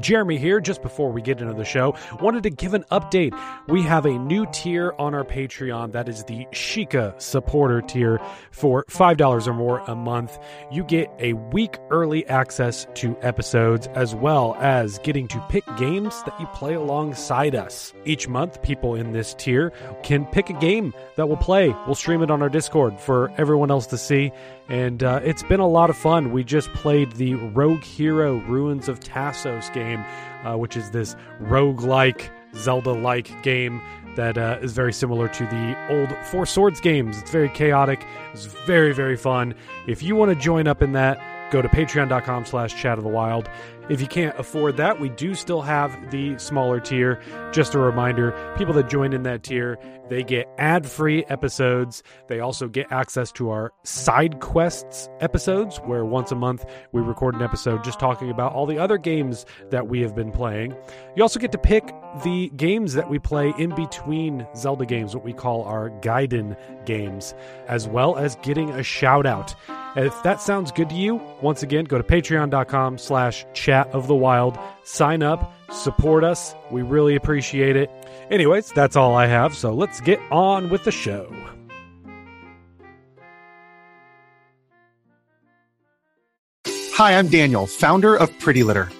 [0.00, 3.38] Jeremy here, just before we get into the show, wanted to give an update.
[3.68, 8.84] We have a new tier on our Patreon that is the Sheikah supporter tier for
[8.84, 10.38] $5 or more a month.
[10.70, 16.22] You get a week early access to episodes as well as getting to pick games
[16.24, 17.92] that you play alongside us.
[18.04, 19.70] Each month, people in this tier
[20.02, 21.68] can pick a game that we'll play.
[21.86, 24.32] We'll stream it on our Discord for everyone else to see
[24.70, 26.30] and uh, it's been a lot of fun.
[26.30, 32.30] We just played the Rogue Hero Ruins of Tasos game, uh, which is this rogue-like,
[32.54, 33.80] Zelda-like game
[34.16, 37.18] that uh, is very similar to the old Four Swords games.
[37.18, 38.04] It's very chaotic.
[38.32, 39.54] It's very, very fun.
[39.86, 41.20] If you want to join up in that,
[41.52, 43.48] go to patreon.com slash chat of the wild
[43.90, 47.20] if you can't afford that we do still have the smaller tier.
[47.52, 49.78] Just a reminder people that join in that tier
[50.10, 52.02] they get ad-free episodes.
[52.26, 57.36] They also get access to our side quests episodes where once a month we record
[57.36, 60.74] an episode just talking about all the other games that we have been playing.
[61.14, 65.24] You also get to pick the games that we play in between zelda games what
[65.24, 67.34] we call our gaiden games
[67.68, 69.54] as well as getting a shout out
[69.96, 74.14] if that sounds good to you, once again, go to patreon.com slash chat of the
[74.14, 76.54] wild, sign up, support us.
[76.70, 77.90] We really appreciate it.
[78.30, 81.32] Anyways, that's all I have, so let's get on with the show.
[86.66, 88.90] Hi, I'm Daniel, founder of Pretty Litter.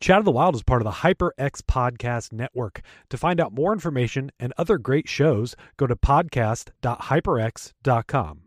[0.00, 2.82] Chat of the Wild is part of the HyperX Podcast Network.
[3.10, 8.42] To find out more information and other great shows, go to podcast.hyperx.com.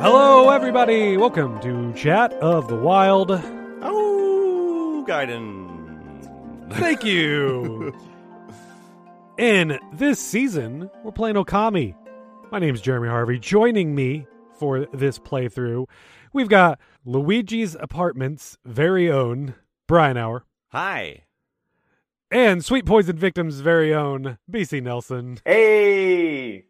[0.00, 1.16] Hello, everybody.
[1.16, 3.30] Welcome to Chat of the Wild.
[3.30, 5.83] Oh, Gaiden.
[6.70, 7.94] Thank you.
[9.38, 11.94] In this season, we're playing Okami.
[12.50, 13.38] My name's Jeremy Harvey.
[13.38, 14.26] Joining me
[14.58, 15.86] for this playthrough,
[16.32, 19.54] we've got Luigi's Apartment's very own
[19.86, 20.44] Brian Hour.
[20.68, 21.24] Hi.
[22.30, 25.38] And Sweet Poison Victim's very own BC Nelson.
[25.44, 26.64] Hey.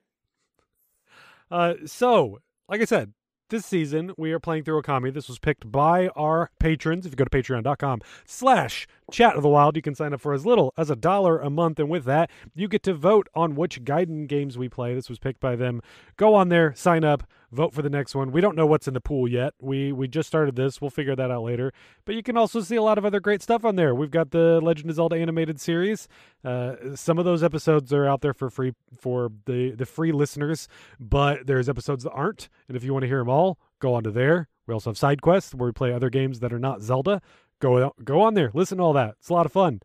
[1.51, 3.13] Uh, so, like I said,
[3.55, 5.15] this season we are playing through Okami.
[5.15, 7.07] This was picked by our patrons.
[7.07, 10.35] If you go to patreon.com slash chat of the wild, you can sign up for
[10.35, 11.79] as little as a dollar a month.
[11.79, 14.93] And with that, you get to vote on which Gaiden games we play.
[14.93, 15.83] This was picked by them.
[16.17, 17.23] Go on there, sign up,
[17.55, 18.33] vote for the next one.
[18.33, 19.55] We don't know what's in the pool yet.
[19.61, 20.81] We we just started this.
[20.81, 21.73] We'll figure that out later.
[22.05, 23.95] But you can also see a lot of other great stuff on there.
[23.95, 26.09] We've got the Legend of Zelda animated series.
[26.45, 30.69] Uh, some of those episodes are out there for free for the the free listeners,
[31.01, 32.49] but there's episodes that aren't.
[32.69, 34.49] And if you want to hear them all, go on to there.
[34.67, 37.21] We also have side quests where we play other games that are not Zelda.
[37.61, 39.15] Go go on there, listen to all that.
[39.21, 39.81] It's a lot of fun.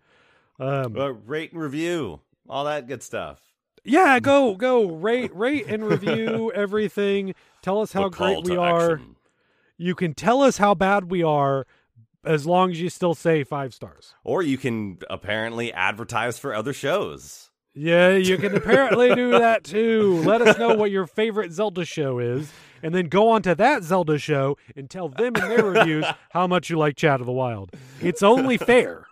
[0.60, 2.20] Um, uh, rate and review,
[2.50, 3.49] all that good stuff.
[3.90, 7.34] Yeah, go go rate rate and review everything.
[7.62, 8.94] Tell us how great we are.
[8.94, 9.16] Action.
[9.78, 11.66] You can tell us how bad we are
[12.24, 14.14] as long as you still say five stars.
[14.24, 17.50] Or you can apparently advertise for other shows.
[17.74, 20.22] Yeah, you can apparently do that too.
[20.24, 22.52] Let us know what your favorite Zelda show is,
[22.84, 26.46] and then go on to that Zelda show and tell them in their reviews how
[26.46, 27.72] much you like Chat of the Wild.
[28.02, 29.06] It's only fair.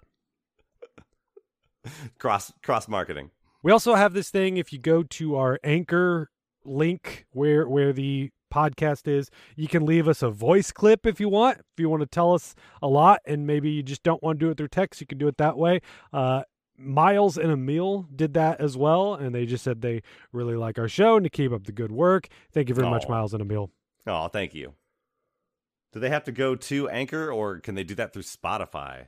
[2.20, 3.32] Cross cross marketing.
[3.64, 6.30] We also have this thing if you go to our anchor
[6.64, 11.30] link where where the podcast is, you can leave us a voice clip if you
[11.30, 11.60] want.
[11.60, 14.46] If you want to tell us a lot and maybe you just don't want to
[14.46, 15.82] do it through text, you can do it that way.
[16.14, 16.44] Uh,
[16.78, 20.88] Miles and Emil did that as well, and they just said they really like our
[20.88, 22.28] show and to keep up the good work.
[22.52, 23.72] Thank you very much, Miles and Emil.
[24.06, 24.74] Oh, thank you.
[25.92, 29.08] Do they have to go to Anchor or can they do that through Spotify?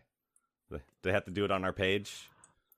[0.72, 2.30] Do they have to do it on our page?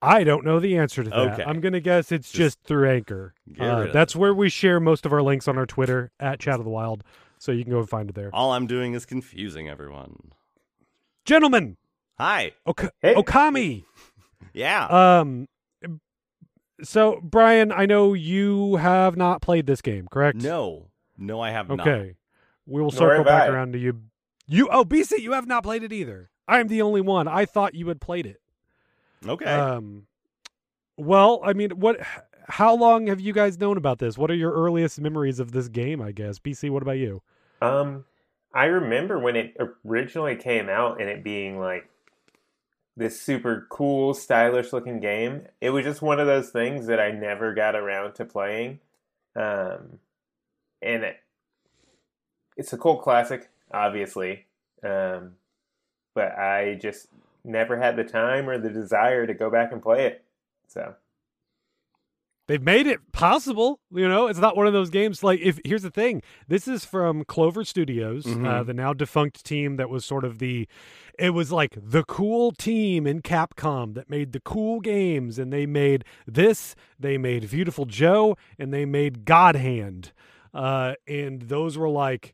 [0.02, 1.20] I don't know the answer to that.
[1.34, 1.44] Okay.
[1.44, 3.34] I'm going to guess it's just, Just through Anchor.
[3.60, 6.40] Uh, rid of that's where we share most of our links on our Twitter at
[6.40, 7.04] Chat of the Wild.
[7.38, 8.30] So you can go and find it there.
[8.34, 10.32] All I'm doing is confusing everyone.
[11.26, 11.78] Gentlemen,
[12.18, 12.52] Hi.
[12.66, 13.16] Ok- Hey.
[13.16, 13.84] Okami.
[14.54, 15.20] Yeah.
[15.20, 15.48] Um,
[16.84, 20.38] so Brian, I know you have not played this game, correct?
[20.42, 20.88] no.
[21.18, 21.88] No, I have not.
[21.88, 22.16] Okay.
[22.66, 23.48] We will circle have back I.
[23.54, 24.02] around to you.
[24.48, 26.32] You oh BC, you have not played it either.
[26.48, 27.28] I'm the only one.
[27.28, 28.41] I thought you had played it.
[29.28, 29.46] Okay.
[29.46, 30.08] Um
[30.98, 32.00] well, I mean, what
[32.48, 34.18] how long have you guys known about this?
[34.18, 36.38] What are your earliest memories of this game, I guess?
[36.40, 37.22] BC, what about you?
[37.62, 38.06] Um,
[38.54, 41.90] I remember when it originally came out and it being like
[42.98, 45.48] this super cool, stylish looking game.
[45.62, 48.80] It was just one of those things that I never got around to playing.
[49.36, 50.00] Um,
[50.82, 51.18] and it,
[52.58, 54.46] it's a cult classic, obviously.
[54.84, 55.36] Um,
[56.14, 57.08] but I just
[57.44, 60.24] never had the time or the desire to go back and play it.
[60.68, 60.96] So,
[62.48, 64.28] They've made it possible, you know.
[64.28, 66.22] It's not one of those games like if here's the thing.
[66.50, 68.66] This is from Clover Studios, uh, Mhm.
[68.66, 70.68] the now defunct team that was sort of the
[71.18, 75.66] it was like the cool team in Capcom that made the cool games and they
[75.66, 80.12] made this, they made Beautiful Joe and they made God Hand.
[80.54, 82.34] Uh and those were like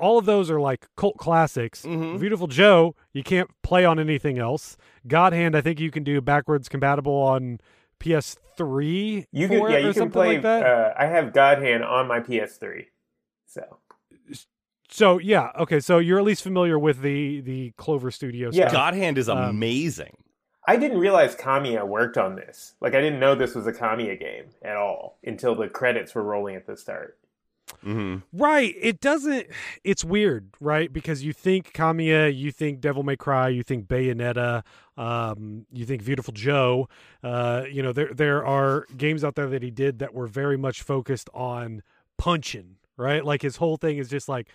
[0.00, 1.84] all of those are like cult classics.
[1.84, 2.18] Mhm.
[2.18, 4.76] Beautiful Joe, you can't play on anything else.
[5.06, 7.58] God Hand, I think you can do backwards compatible on
[8.00, 10.34] PS3 you can, yeah, you can play.
[10.34, 10.64] like that.
[10.66, 12.86] Uh, I have God Hand on my PS3.
[13.46, 13.62] So,
[14.88, 15.80] so yeah, okay.
[15.80, 18.56] So you're at least familiar with the the Clover Studios.
[18.56, 18.68] Yeah.
[18.68, 18.72] stuff.
[18.72, 20.16] God Hand is Um, amazing.
[20.66, 22.74] I didn't realize Kamiya worked on this.
[22.80, 26.22] Like I didn't know this was a Kamiya game at all until the credits were
[26.22, 27.18] rolling at the start.
[27.82, 28.74] Hmm Right.
[28.80, 29.46] It doesn't.
[29.84, 30.92] It's weird, right?
[30.92, 34.62] Because you think Kamiya, you think Devil May Cry, you think Bayonetta,
[34.96, 36.88] um, you think Beautiful Joe.
[37.22, 40.56] Uh, you know, there there are games out there that he did that were very
[40.56, 41.82] much focused on
[42.18, 43.24] punching, right?
[43.24, 44.48] Like his whole thing is just like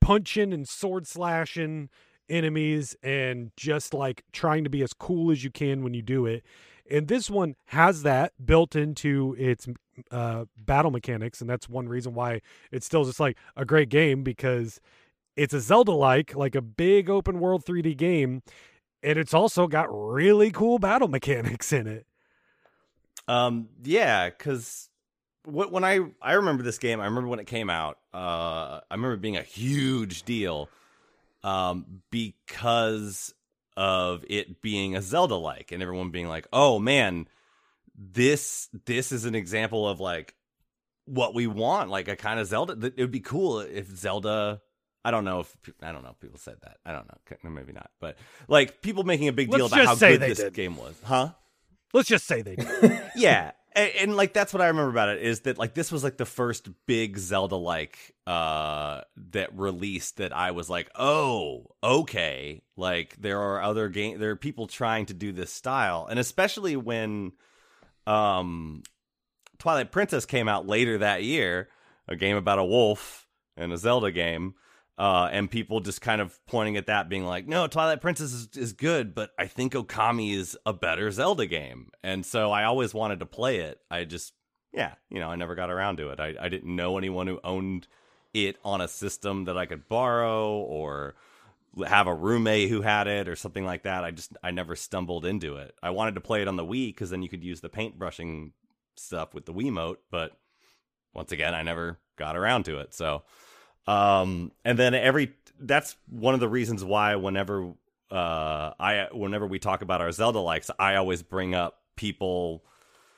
[0.00, 1.88] punching and sword slashing
[2.28, 6.26] enemies and just like trying to be as cool as you can when you do
[6.26, 6.44] it.
[6.90, 9.66] And this one has that built into its
[10.10, 12.40] uh, battle mechanics, and that's one reason why
[12.70, 14.80] it's still just like a great game because
[15.36, 18.42] it's a Zelda like, like a big open world 3D game,
[19.02, 22.06] and it's also got really cool battle mechanics in it.
[23.28, 24.88] Um, yeah, because
[25.44, 27.98] what when I I remember this game, I remember when it came out.
[28.14, 30.68] Uh, I remember being a huge deal,
[31.42, 33.34] um, because
[33.76, 37.28] of it being a Zelda like, and everyone being like, "Oh man,
[37.96, 40.34] this this is an example of like
[41.06, 42.92] what we want, like a kind of Zelda.
[42.96, 44.60] It would be cool if Zelda."
[45.04, 46.78] I don't know if I don't know if people said that.
[46.84, 47.90] I don't know, maybe not.
[48.00, 50.52] But like people making a big deal Let's about how good this did.
[50.52, 51.28] game was, huh?
[51.92, 53.02] Let's just say they did.
[53.14, 56.02] yeah and, and like that's what i remember about it is that like this was
[56.02, 62.62] like the first big zelda like uh that released that i was like oh okay
[62.76, 66.74] like there are other game there are people trying to do this style and especially
[66.74, 67.32] when
[68.06, 68.82] um
[69.58, 71.68] twilight princess came out later that year
[72.08, 73.26] a game about a wolf
[73.56, 74.54] and a zelda game
[74.98, 78.48] uh, and people just kind of pointing at that, being like, "No, Twilight Princess is,
[78.56, 82.94] is good, but I think Okami is a better Zelda game." And so I always
[82.94, 83.78] wanted to play it.
[83.90, 84.32] I just,
[84.72, 86.20] yeah, you know, I never got around to it.
[86.20, 87.88] I, I didn't know anyone who owned
[88.32, 91.14] it on a system that I could borrow or
[91.84, 94.04] have a roommate who had it or something like that.
[94.04, 95.74] I just, I never stumbled into it.
[95.82, 98.52] I wanted to play it on the Wii because then you could use the paintbrushing
[98.96, 100.32] stuff with the Wiimote, but
[101.12, 102.94] once again, I never got around to it.
[102.94, 103.22] So.
[103.86, 107.72] Um, and then every that's one of the reasons why whenever
[108.10, 112.64] uh I whenever we talk about our Zelda likes, I always bring up people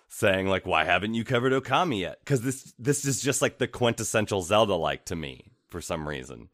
[0.08, 3.68] saying like, "Why haven't you covered Okami yet?" Because this this is just like the
[3.68, 6.48] quintessential Zelda like to me for some reason.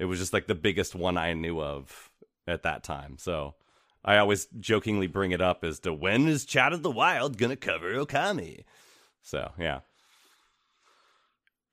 [0.00, 2.10] It was just like the biggest one I knew of
[2.46, 3.18] at that time.
[3.18, 3.54] So
[4.02, 7.54] I always jokingly bring it up as to when is Chat of the Wild gonna
[7.54, 8.64] cover Okami?
[9.22, 9.80] So yeah.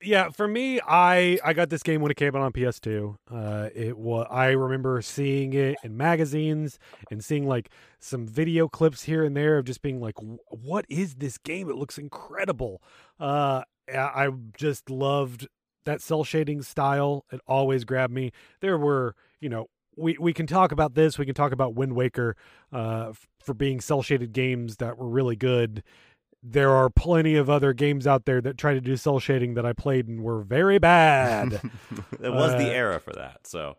[0.02, 3.16] yeah, for me, I I got this game when it came out on PS2.
[3.32, 6.78] Uh, it was I remember seeing it in magazines
[7.10, 10.16] and seeing like some video clips here and there of just being like,
[10.50, 11.70] "What is this game?
[11.70, 12.82] It looks incredible."
[13.18, 15.48] Uh, I I just loved
[15.88, 17.24] that cel shading style.
[17.32, 18.30] It always grabbed me.
[18.60, 19.66] There were, you know,
[19.96, 21.18] we we can talk about this.
[21.18, 22.36] We can talk about Wind Waker,
[22.72, 25.82] uh, f- for being cel shaded games that were really good
[26.40, 29.66] there are plenty of other games out there that try to do cel shading that
[29.66, 31.54] I played and were very bad.
[32.22, 33.44] it was the Uh, era for that.
[33.44, 33.76] So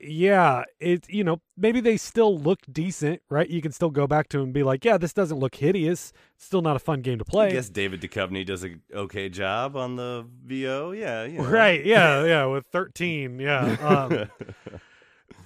[0.00, 3.48] yeah, it you know maybe they still look decent, right?
[3.48, 6.12] You can still go back to them and be like, yeah, this doesn't look hideous.
[6.34, 7.48] It's still not a fun game to play.
[7.48, 10.92] I guess David Duchovny does a okay job on the VO.
[10.92, 11.48] Yeah, you know.
[11.48, 11.84] Right?
[11.84, 12.44] Yeah, yeah.
[12.46, 13.76] With thirteen, yeah.
[13.80, 14.80] Um,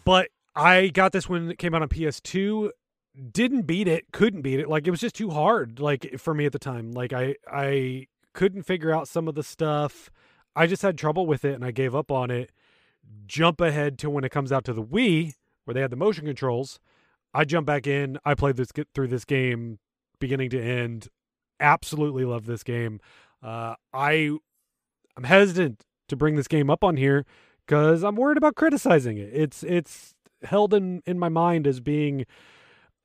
[0.04, 2.70] but I got this when it came out on PS2.
[3.32, 4.68] Didn't beat it, couldn't beat it.
[4.68, 5.80] Like it was just too hard.
[5.80, 9.42] Like for me at the time, like I I couldn't figure out some of the
[9.42, 10.10] stuff.
[10.54, 12.50] I just had trouble with it, and I gave up on it.
[13.26, 16.24] Jump ahead to when it comes out to the Wii, where they had the motion
[16.26, 16.78] controls.
[17.32, 18.18] I jump back in.
[18.24, 19.78] I played this get through this game
[20.18, 21.08] beginning to end.
[21.60, 23.00] Absolutely love this game.
[23.42, 24.36] Uh, I
[25.16, 27.24] I'm hesitant to bring this game up on here
[27.66, 29.30] because I'm worried about criticizing it.
[29.32, 32.26] It's it's held in in my mind as being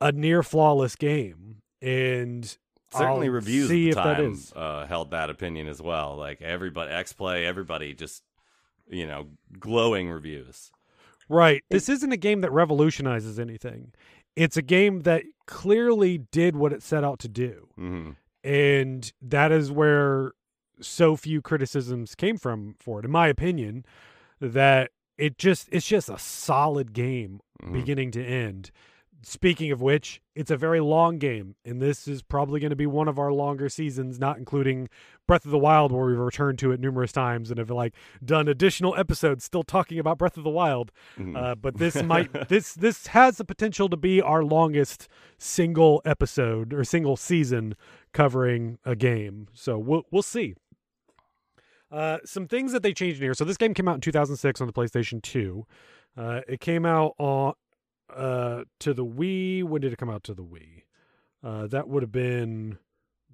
[0.02, 2.58] a near flawless game, and
[2.92, 4.54] certainly I'll reviews see at the if that time is.
[4.56, 6.16] uh, held that opinion as well.
[6.16, 8.24] Like everybody, X Play, everybody just
[8.90, 9.28] you know
[9.60, 10.72] glowing reviews.
[11.28, 11.64] Right.
[11.70, 13.94] This isn't a game that revolutionizes anything.
[14.36, 17.68] It's a game that clearly did what it set out to do.
[17.76, 18.12] hmm
[18.44, 20.34] And that is where
[20.82, 23.86] so few criticisms came from for it, in my opinion,
[24.40, 27.74] that it just it's just a solid game Mhm.
[27.74, 28.70] beginning to end.
[29.28, 32.86] Speaking of which, it's a very long game, and this is probably going to be
[32.86, 34.88] one of our longer seasons, not including
[35.26, 38.48] Breath of the Wild, where we've returned to it numerous times and have like done
[38.48, 40.92] additional episodes still talking about Breath of the Wild.
[41.18, 41.36] Mhm.
[41.36, 45.08] Uh, but this might this this has the potential to be our longest
[45.40, 47.76] single episode or single season
[48.14, 49.48] covering a game.
[49.54, 50.54] So we'll we'll see.
[51.92, 53.34] Uh, some things that they changed in here.
[53.34, 55.66] So this game came out in 2006 on the PlayStation 2.
[56.16, 57.54] Uh, it came out on
[58.14, 59.64] uh, to the Wii.
[59.64, 60.84] When did it come out to the Wii?
[61.44, 62.78] Uh, that would have been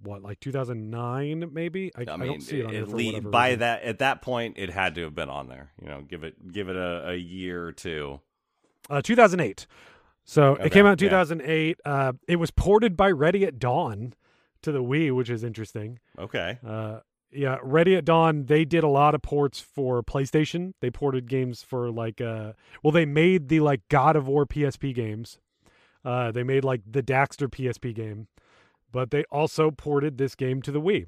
[0.03, 1.91] what, like 2009, maybe.
[1.95, 3.59] I, I I don't see it on at for lea- whatever by reason.
[3.59, 5.71] that at that point, it had to have been on there.
[5.81, 8.19] You know, give it give it a, a year or two.
[8.89, 9.67] Uh, 2008.
[10.23, 11.09] So Okay, it came out in yeah.
[11.11, 11.79] 2008.
[11.85, 14.13] Uh, it was ported by Ready at Dawn
[14.61, 15.99] to the Wii, which is interesting.
[16.19, 16.99] Okay, Uh,
[17.31, 20.73] yeah, Ready at Dawn, they did a lot of ports for PlayStation.
[20.81, 24.93] They ported games for like, uh, well, they made the like God of War PSP
[24.93, 25.39] games.
[26.03, 28.27] Uh, they made like the Daxter PSP game,
[28.91, 31.05] but they also ported this game to the Wii.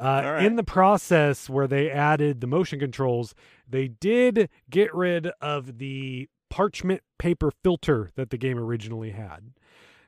[0.00, 0.44] Uh, right.
[0.44, 3.34] In the process where they added the motion controls,
[3.68, 9.52] they did get rid of the parchment paper filter that the game originally had.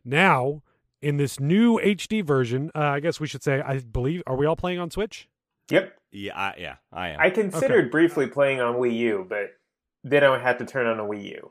[0.04, 0.62] Now,
[1.02, 4.46] in this new HD version, uh, I guess we should say, I believe, are we
[4.46, 5.28] all playing on Switch?
[5.70, 5.96] Yep.
[6.12, 7.20] yeah, I, yeah, I am.
[7.20, 9.50] I considered briefly playing on Wii U, but
[10.02, 11.50] then I would have to turn on a Wii U.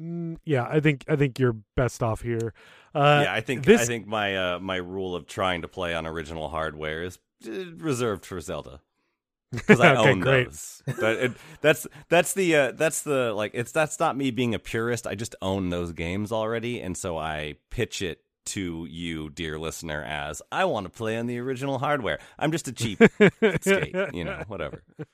[0.00, 2.54] Mm, yeah, I think I think you're best off here.
[2.94, 5.94] Uh, yeah, I think this I think my uh, my rule of trying to play
[5.94, 8.80] on original hardware is uh, reserved for Zelda
[9.52, 10.46] because I Okay, own great.
[10.46, 10.82] those.
[10.98, 14.58] But it, that's that's the uh, that's the like it's that's not me being a
[14.58, 15.06] purist.
[15.06, 20.02] I just own those games already, and so I pitch it to you, dear listener,
[20.02, 22.18] as I want to play on the original hardware.
[22.38, 22.98] I'm just a cheap
[23.60, 24.82] skate, you know, whatever.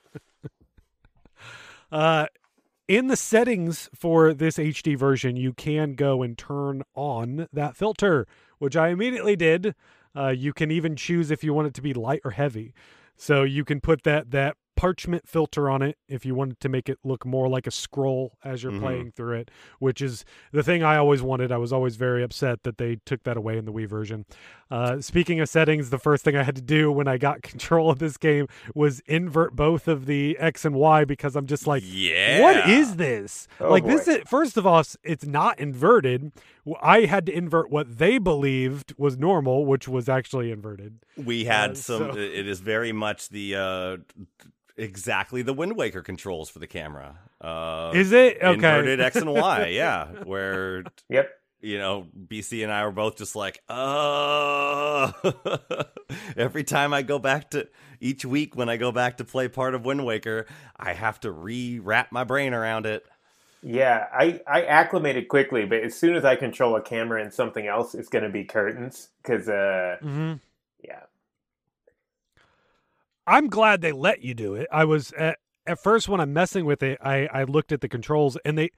[1.93, 2.27] Uh,
[2.89, 8.27] in the settings for this HD version, you can go and turn on that filter,
[8.59, 9.75] which I immediately did.
[10.15, 12.75] Uh, you can even choose if you want it to be light or heavy.
[13.17, 16.89] So you can put that that parchment filter on it if you wanted to make
[16.89, 18.81] it look more like a scroll as you're Mhm.
[18.81, 21.51] playing through it, which is the thing I always wanted.
[21.51, 24.27] I was always very upset that they took that away in the Wii version.
[24.71, 27.91] Uh, speaking of settings, the first thing I had to do when I got control
[27.91, 31.83] of this game was invert both of the X and Y because I'm just like,
[31.87, 32.41] Yeah.
[32.43, 33.49] what is this?
[33.61, 36.33] Oh, like this is first of all, it's not inverted.
[36.83, 40.99] I had to invert what they believed was normal, which was actually inverted.
[41.17, 42.13] We had Uh, some.
[42.13, 43.97] so- It is very much the uh,
[44.77, 47.19] exactly the Wind Waker controls for the camera.
[47.41, 48.55] Uh, Is it okay?
[48.55, 49.67] inverted X and Y?
[49.75, 51.31] Yeah, where Yep.
[51.61, 55.13] you know BC and I were both just like, uh
[56.37, 57.69] Every time I go back to
[58.01, 61.31] each week when I go back to play part of Wind Waker, I have to
[61.31, 63.05] re wrap my brain around it.
[63.63, 67.67] Yeah, I, I acclimated quickly, but as soon as I control a camera and something
[67.67, 69.09] else, it's going to be curtains.
[69.23, 70.35] Because, uh, hmm
[70.85, 71.01] yeah.
[73.27, 74.69] I'm glad they let you do it.
[74.71, 77.89] I was at, at first when I'm messing with it, I I looked at the
[77.89, 78.71] controls and they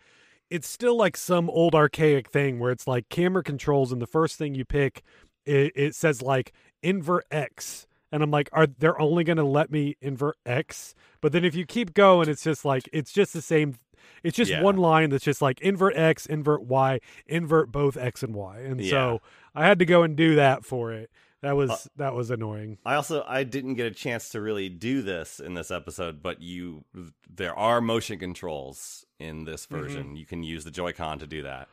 [0.50, 4.36] it's still like some old archaic thing where it's like camera controls and the first
[4.36, 5.02] thing you pick
[5.44, 6.52] it, it says like
[6.82, 10.94] invert X and I'm like are they're only going to let me invert X?
[11.20, 13.74] But then if you keep going it's just like it's just the same
[14.22, 14.62] it's just Yeah.
[14.62, 18.60] one line that's just like invert X, invert Y, invert both X and Y.
[18.60, 18.90] And Yeah.
[18.90, 19.20] so
[19.54, 21.10] I had to go and do that for it.
[21.42, 22.78] That was Uh, that was annoying.
[22.84, 26.40] I also I didn't get a chance to really do this in this episode, but
[26.42, 26.84] you
[27.28, 30.16] there are motion controls in this version.
[30.16, 31.68] You can use the Joy-Con to do that,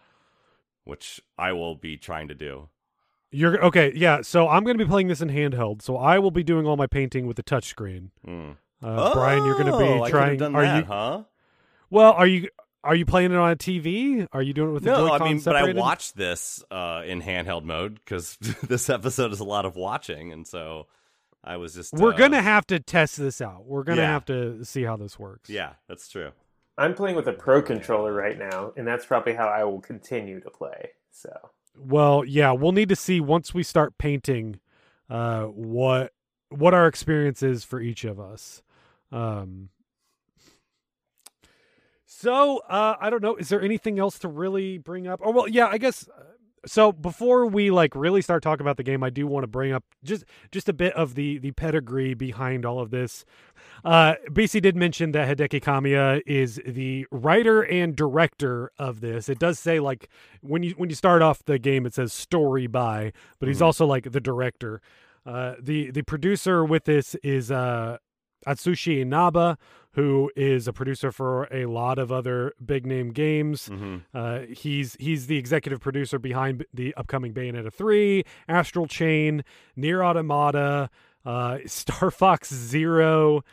[0.84, 2.69] which I will be trying to do.
[3.31, 4.22] You're okay, yeah.
[4.22, 5.81] So I'm going to be playing this in handheld.
[5.81, 8.12] So I will be doing all my painting with the touchscreen.
[8.25, 8.57] Mm.
[8.84, 10.38] Uh, Brian, you're going to Oh, be I trying.
[10.38, 10.86] done are that, you?
[10.86, 11.24] huh?
[11.89, 12.50] Well, are you?
[12.86, 14.27] Are you playing it on a TV?
[14.32, 15.80] Are you doing it with the No, I Joy-Con mean, but I separated?
[15.80, 20.46] watched this uh, in handheld mode because this episode is a lot of watching, and
[20.48, 20.86] so
[21.44, 21.94] I was just.
[21.94, 23.65] We're uh, gonna have to test this out.
[23.65, 24.12] We're gonna Yeah.
[24.12, 25.50] have to see how this works.
[25.50, 26.32] Yeah, that's true.
[26.77, 30.39] I'm playing with a pro controller right now, and that's probably how I will continue
[30.42, 30.92] to play.
[31.12, 31.32] So
[31.77, 34.60] Well, yeah, we'll need to see once we start painting,
[35.10, 36.13] uh, what
[36.50, 38.62] what our experience is for each of us.
[39.12, 39.70] Um.
[42.17, 43.36] So, uh, I don't know.
[43.36, 45.19] Is there anything else to really bring up?
[45.24, 46.07] Oh, well, yeah, I guess.
[46.07, 46.22] uh,
[46.65, 49.74] So before we like really start talking about the game, I do want to bring
[49.74, 53.25] up just just a bit of the the pedigree behind all of this.
[53.84, 59.27] Uh, BC did mention that Hideki Kamiya is the writer and director of this.
[59.29, 60.07] It does say like
[60.41, 63.86] when you when you start off the game, it says story by, but he's also
[63.86, 64.81] like the director.
[65.25, 67.98] Uh, the the producer with this is uh,
[68.48, 69.57] Atsushi Inaba,
[69.95, 73.67] who is a producer for a lot of other big name games.
[73.67, 79.43] hmm Uh, he's he's the executive producer behind the upcoming Bayonetta 3, Astral Chain,
[79.75, 80.89] Nier Automata,
[81.25, 83.43] uh, Star Fox Zero,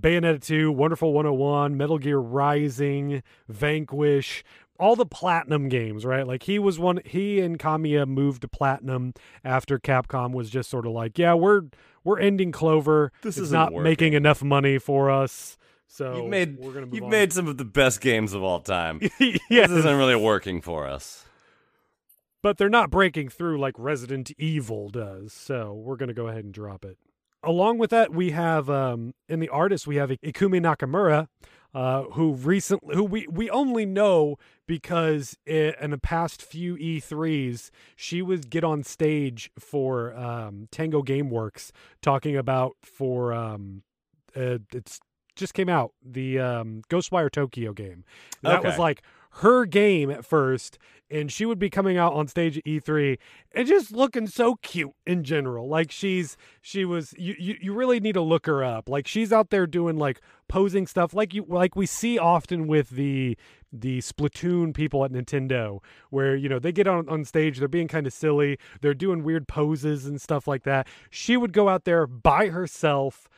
[0.00, 4.44] Bayonetta 2, Wonderful 101, Metal Gear Rising, Vanquish,
[4.78, 6.26] all the platinum games, right?
[6.26, 9.12] Like he was one he and Kamiya moved to platinum
[9.44, 11.62] after Capcom was just sort of like, yeah, we're
[12.04, 13.12] we're ending Clover.
[13.22, 15.58] This isn't not making enough money for us.
[15.92, 17.10] So You've made we're gonna you've on.
[17.10, 19.00] made some of the best games of all time.
[19.18, 21.24] This isn't really working for us.
[22.42, 25.32] but they're not breaking through like Resident Evil does.
[25.32, 26.96] So we're going to go ahead and drop it.
[27.42, 31.26] Along with that, we have um, in the artist we have Ikumi Nakamura,
[31.74, 34.36] uh, who recently who we we only know
[34.68, 41.02] because i in the past few E3s she would get on stage for um, Tango
[41.02, 43.82] GameWorks talking about for um,
[44.36, 45.00] uh, it's
[45.34, 48.04] just came out the um, Ghostwire Tokyo game.
[48.42, 49.02] That was like
[49.34, 50.78] her game at first,
[51.10, 53.18] and she would be coming out on stage at E3
[53.52, 55.68] and just looking so cute in general.
[55.68, 58.88] Like she's she was you, you you really need to look her up.
[58.88, 62.90] Like she's out there doing like posing stuff like you like we see often with
[62.90, 63.36] the
[63.72, 65.78] the Splatoon people at Nintendo
[66.10, 69.22] where you know they get on on stage they're being kind of silly, they're doing
[69.22, 70.88] weird poses and stuff like that.
[71.08, 73.28] She would go out there by herself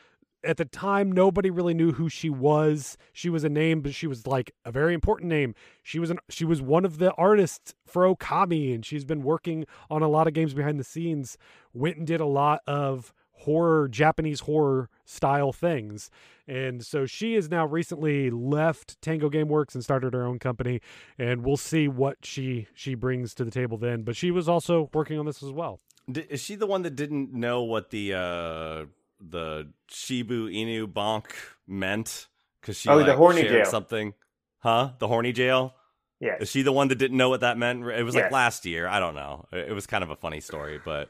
[0.43, 2.97] at the time nobody really knew who she was.
[3.11, 5.55] She was a name but she was like a very important name.
[5.81, 9.65] She was an she was one of the artists for okami and she's been working
[9.89, 11.37] on a lot of games behind the scenes.
[11.73, 16.09] Went and did a lot of horror japanese horror style things.
[16.47, 20.81] And so she has now recently left tango gameworks and started her own company
[21.17, 24.03] and we'll see what she she brings to the table then.
[24.03, 25.79] But she was also working on this as well.
[26.13, 28.85] Is she the one that didn't know what the uh
[29.29, 31.25] the Shiba Inu bonk
[31.67, 32.27] meant?
[32.61, 33.65] Because she Oh, the horny jail.
[33.65, 34.13] something,
[34.59, 34.91] huh?
[34.99, 35.75] The horny jail.
[36.19, 37.85] Yeah, Is she the one that didn't know what that meant?
[37.85, 38.31] It was like Yes.
[38.31, 38.87] last year.
[38.87, 39.45] I don't know.
[39.51, 41.09] It it was kind of a funny story, but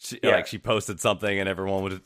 [0.00, 0.32] she, Yeah.
[0.36, 2.02] like she posted something and everyone would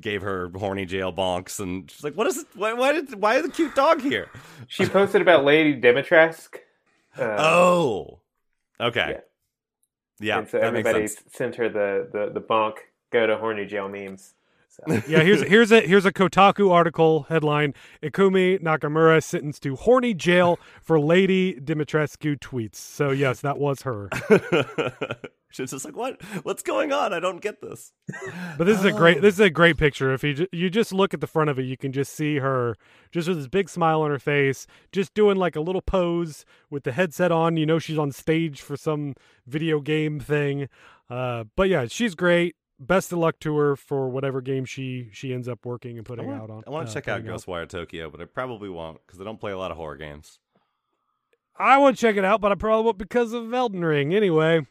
[0.00, 2.46] gave her horny jail bonks, and she's like, "What is it?
[2.54, 4.28] Why, why did why is the cute dog here?"
[4.68, 6.56] she posted about Lady Dimitrescu.
[7.18, 8.20] Uh, Oh,
[8.80, 9.20] okay, Yeah.
[10.20, 12.76] yeah, and so everybody sent her the the the bonk
[13.10, 14.34] go to horny jail memes.
[14.74, 14.92] So.
[15.08, 20.58] yeah, here's here's a here's a Kotaku article headline: Ikumi Nakamura sentenced to horny jail
[20.82, 22.76] for Lady Dimitrescu tweets.
[22.76, 24.08] So yes, that was her.
[25.50, 26.20] She's just like, "What?
[26.42, 27.12] What's going on?
[27.12, 27.92] I don't get this."
[28.58, 30.12] But this is a great this is a great picture.
[30.12, 32.38] If you ju- you just look at the front of it, you can just see
[32.38, 32.74] her
[33.12, 36.82] just with this big smile on her face, just doing like a little pose with
[36.82, 37.56] the headset on.
[37.56, 39.14] You know she's on stage for some
[39.46, 40.68] video game thing.
[41.08, 42.56] Uh, but yeah, she's great.
[42.78, 46.26] Best of luck to her for whatever game she she ends up working and putting
[46.26, 46.64] want, out on.
[46.66, 49.38] I want uh, to check out Ghostwire Tokyo, but I probably won't because I don't
[49.38, 50.38] play a lot of horror games.
[51.56, 54.12] I want to check it out, but I probably won't because of Elden Ring.
[54.12, 54.66] Anyway,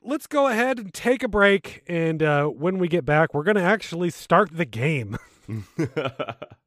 [0.00, 1.82] let's go ahead and take a break.
[1.86, 5.18] And uh, when we get back, we're going to actually start the game.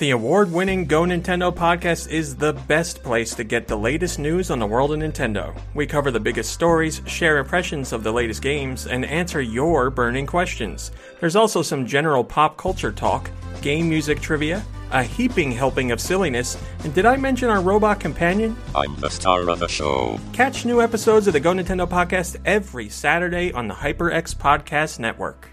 [0.00, 4.50] The award winning Go Nintendo podcast is the best place to get the latest news
[4.50, 5.54] on the world of Nintendo.
[5.74, 10.26] We cover the biggest stories, share impressions of the latest games, and answer your burning
[10.26, 10.90] questions.
[11.20, 16.56] There's also some general pop culture talk, game music trivia, a heaping helping of silliness,
[16.82, 18.56] and did I mention our robot companion?
[18.74, 20.18] I'm the star of the show.
[20.32, 25.50] Catch new episodes of the Go Nintendo podcast every Saturday on the HyperX Podcast Network.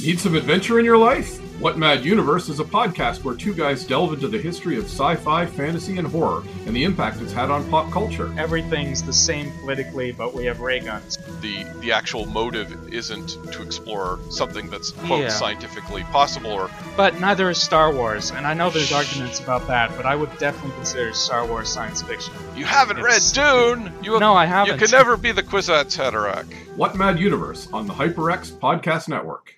[0.00, 1.38] Need some adventure in your life?
[1.60, 5.14] What Mad Universe is a podcast where two guys delve into the history of sci
[5.16, 8.34] fi, fantasy, and horror and the impact it's had on pop culture.
[8.36, 11.16] Everything's the same politically, but we have ray guns.
[11.40, 15.28] The, the actual motive isn't to explore something that's, quote, Yeah.
[15.28, 16.70] scientifically possible or.
[16.96, 20.36] But neither is Star Wars, and I know there's arguments about that, but I would
[20.38, 22.34] definitely consider Star Wars science fiction.
[22.56, 23.44] You haven't It's- read
[23.76, 23.92] Dune!
[24.02, 24.74] You have, No, I haven't.
[24.74, 26.52] You can never be the Kwisatz Haderach.
[26.76, 29.54] What Mad Universe on the HyperX Podcast Network.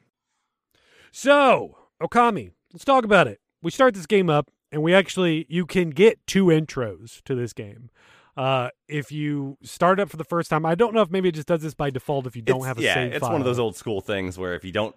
[1.18, 3.40] So, Okami, let's talk about it.
[3.62, 7.54] We start this game up, and we actually you can get two intros to this
[7.54, 7.88] game.
[8.36, 11.34] Uh, if you start up for the first time, I don't know if maybe it
[11.34, 13.32] just does this by default if you don't It's- have a yeah, save it's file.
[13.32, 14.94] one of those old school things where if you don't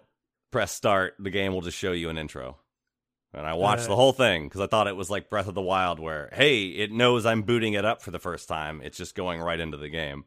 [0.52, 2.58] press start, the game will just show you an intro.
[3.32, 5.54] And I watched Uh, the whole thing because I thought it was like Breath of
[5.54, 8.82] the Wild, where hey, it knows I'm booting it up for the first time.
[8.82, 10.26] It's just going right into the game.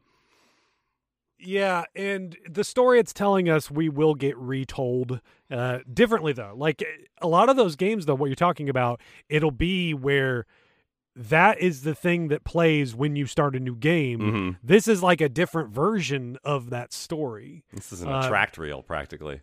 [1.38, 5.20] Yeah, and the story it's telling us we will get retold
[5.50, 6.54] uh, differently though.
[6.56, 6.82] Like
[7.20, 10.46] a lot of those games though, what you're talking about, it'll be where
[11.16, 14.18] that is the thing that plays when you start a new game.
[14.20, 14.56] Mhm.
[14.62, 17.64] This is like a different version of that story.
[17.72, 19.40] This is an Uh, attract reel, practically.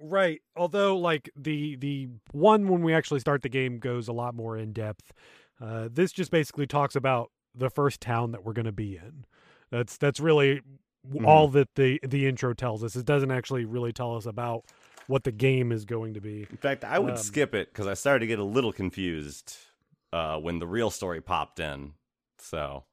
[0.00, 0.42] Right.
[0.56, 4.56] Although like the the one when we actually start the game goes a lot more
[4.56, 5.12] in depth.
[5.60, 9.24] Uh, this just basically talks about the first town that we're going to be in.
[9.70, 10.60] That's that's really
[11.04, 12.96] w all that the the intro tells us.
[12.96, 14.64] It doesn't actually really tell us about
[15.06, 16.46] what the game is going to be.
[16.50, 19.56] In fact, I would Um, skip it because I started to get a little confused
[20.12, 21.94] uh, when the real story popped in.
[22.38, 22.84] So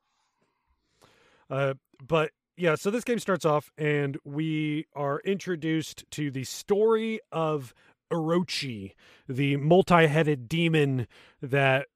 [1.50, 1.74] Uh,
[2.06, 7.74] but yeah, so this game starts off, and we are introduced to the story of
[8.12, 8.94] Orochi,
[9.28, 11.08] the multi-headed demon
[11.42, 11.88] that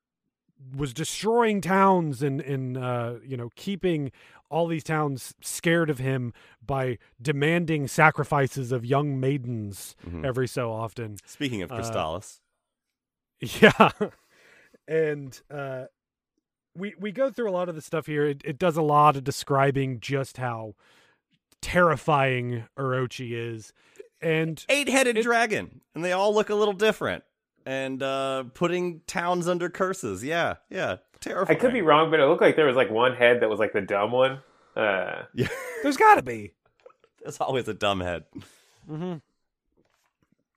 [0.76, 4.12] was destroying towns and and uh, you know keeping
[4.52, 6.34] all these towns scared of him
[6.66, 10.26] by demanding sacrifices of young maidens Mhm.
[10.26, 11.18] every so often.
[11.26, 11.78] speaking of Uh,
[13.42, 13.90] Yeah.
[14.88, 15.86] and uh
[16.76, 18.26] we we go through a lot of the stuff here.
[18.26, 20.76] It, it does a lot of describing just how
[21.62, 23.74] terrifying Orochi is.
[24.22, 27.24] And eight-headed it- dragon, and they all look a little different.
[27.70, 30.24] And uh, putting towns under curses.
[30.24, 31.56] Yeah, yeah, terrifying.
[31.56, 33.60] I could be wrong, but it looked like there was like one head that was
[33.60, 34.40] like the dumb one.
[34.76, 35.50] Uh, Yeah,
[35.84, 36.54] there's got to be.
[37.22, 38.24] there's always a dumb head.
[38.90, 39.18] Mm-hmm.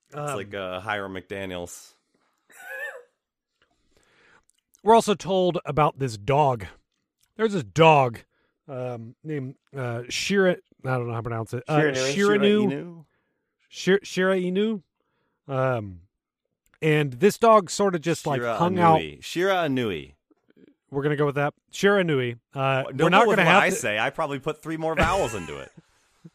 [0.07, 1.93] It's like uh, Hiram McDaniels.
[4.83, 6.65] we're also told about this dog.
[7.37, 8.21] There's this dog
[8.67, 10.57] um, named uh, Shira.
[10.83, 11.63] I don't know how to pronounce it.
[11.67, 12.15] Uh, Shiranui?
[12.15, 13.05] Shiranu.
[13.69, 13.99] Inu?
[14.03, 14.81] Shira Inu.
[15.47, 15.99] Um,
[16.83, 19.01] and this dog sort of just like Shira hung out.
[19.21, 20.13] Shira Anui.
[20.91, 21.55] We're gonna go with that.
[21.71, 22.35] Shira Nui.
[22.53, 23.97] Uh, Don't we're not go with gonna what have I to, say.
[23.97, 25.71] I probably put three more vowels into it.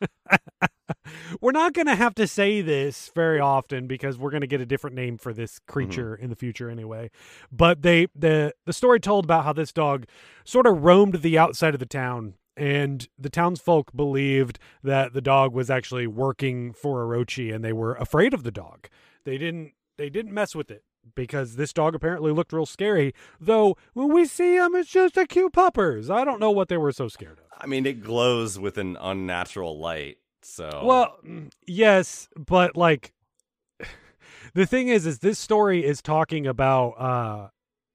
[1.40, 4.96] we're not gonna have to say this very often because we're gonna get a different
[4.96, 6.24] name for this creature Mm-hmm.
[6.24, 7.10] in the future anyway.
[7.52, 10.06] But they the the story told about how this dog
[10.44, 12.34] sort of roamed the outside of the town.
[12.56, 17.94] And the townsfolk believed that the dog was actually working for Orochi, and they were
[17.94, 18.88] afraid of the dog.
[19.24, 19.74] They didn't.
[19.98, 20.84] They didn't mess with it
[21.14, 23.12] because this dog apparently looked real scary.
[23.40, 26.08] Though when we see him, it's just a cute puppers.
[26.08, 27.44] I don't know what they were so scared of.
[27.60, 30.18] I mean, it glows with an unnatural light.
[30.42, 33.12] So Well, mm, yes, but like
[34.54, 37.48] the thing is is this story is talking about uh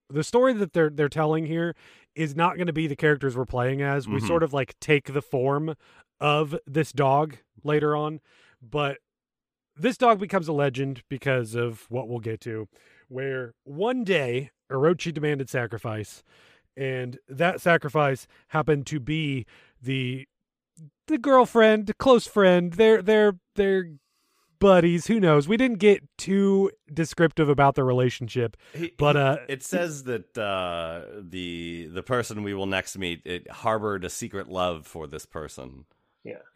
[0.09, 1.73] the story that they're they're telling here
[2.15, 4.07] is not going to be the characters we're playing as.
[4.07, 4.27] We Mhm.
[4.27, 5.75] sort of like take the form
[6.19, 8.19] of this dog later on,
[8.61, 8.97] but
[9.75, 12.67] this dog becomes a legend because of what we'll get to
[13.07, 16.23] where one day Orochi demanded sacrifice
[16.75, 19.45] and that sacrifice happened to be
[19.81, 20.27] the
[21.07, 23.91] the girlfriend, close friend, they're they're they're
[24.59, 25.07] buddies.
[25.07, 25.47] Who knows?
[25.47, 31.21] We didn't get too descriptive about the relationship, He- but uh, it says that uh,
[31.21, 35.85] the the person we will next meet it harbored a secret love for this person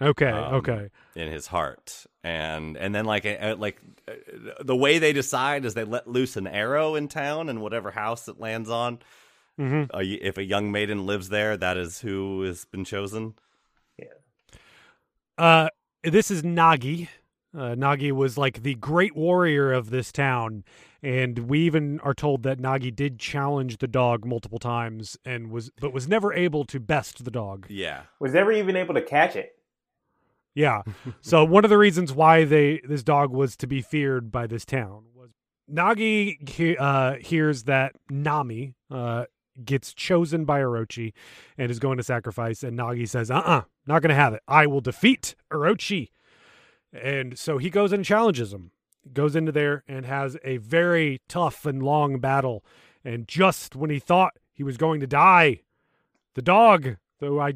[0.01, 4.13] okay, um, okay, in his heart, and and then like uh, like uh,
[4.63, 8.27] the way they decide is they let loose an arrow in town, and whatever house
[8.27, 8.99] it lands on,
[9.58, 13.34] hmm uh, if a young maiden lives there, that is who has been chosen.
[13.97, 14.06] Yeah.
[15.38, 15.69] Uh,
[16.03, 17.10] this is Nagi.
[17.56, 20.63] Uh, Nagi was like the great warrior of this town,
[21.01, 25.71] and we even are told that Nagi did challenge the dog multiple times and was,
[25.80, 27.65] but was never able to best the dog.
[27.69, 29.56] Yeah, was never even able to catch it.
[30.57, 30.81] Yeah.
[31.21, 34.65] so one of the reasons why they this dog was to be feared by this
[34.65, 35.29] town was
[35.71, 39.25] Nagi he, uh, hears that Nami uh,
[39.63, 41.13] gets chosen by Orochi
[41.59, 44.41] and is going to sacrifice, and Nagi says, "Uh, uh not going to have it.
[44.47, 46.09] I will defeat Orochi."
[46.91, 48.71] And so he goes and challenges him.
[49.13, 52.65] goes into there and has a very tough and long battle.
[53.05, 55.61] And just when he thought he was going to die,
[56.33, 57.53] the dog, though I,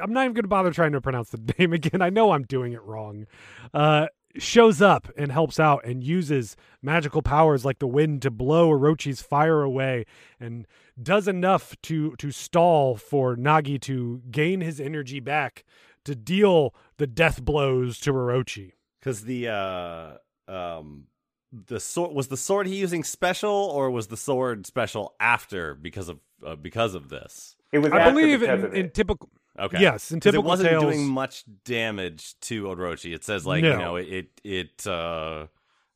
[0.00, 2.02] I'm not even going to bother trying to pronounce the name again.
[2.02, 3.26] I know I'm doing it wrong.
[3.74, 4.06] Uh,
[4.38, 9.20] shows up and helps out and uses magical powers like the wind to blow Orochi's
[9.20, 10.06] fire away
[10.40, 10.66] and
[11.00, 15.64] does enough to to stall for Nagi to gain his energy back
[16.04, 18.72] to deal the death blows to Orochi.
[19.00, 20.16] Because the uh
[20.48, 21.08] um
[21.52, 26.08] the sword was the sword he using special or was the sword special after because
[26.08, 27.56] of uh, because of this?
[27.72, 27.92] It was.
[27.92, 29.80] I after believe in, of in typical Okay.
[29.80, 33.14] yes in typical it wasn't tales, doing much damage to Orochi.
[33.14, 35.46] It says like you know it it, it uh